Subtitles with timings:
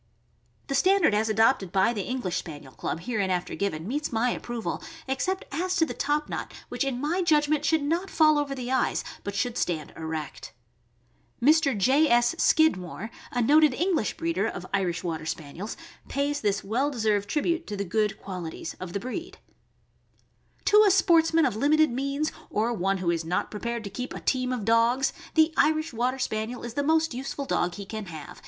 [0.65, 5.45] The standard as adopted by the English Spaniel Club, hereinafter given, meets my approval, except
[5.51, 9.03] as to the top knot, which in my judgment should not fall over the eyes,
[9.23, 10.53] but should stand erect.
[11.39, 11.77] Mr.
[11.77, 12.09] J.
[12.09, 12.33] S.
[12.39, 15.77] Skidmore, a noted English breeder of Irish Water Spaniels,
[16.09, 19.37] pays this well deserved tribute to the good qualities of the breed:
[20.65, 24.19] To a sportsman of limited means, or one who is not prepared to keep a
[24.19, 28.07] team of dogs, the Irish Water Spaniel is the most useful dog he can have,
[28.15, 28.37] THE IRISH WATER SPANIEL.